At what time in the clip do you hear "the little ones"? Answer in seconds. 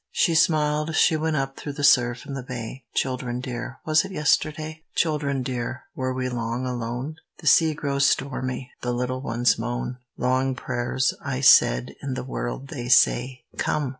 8.81-9.59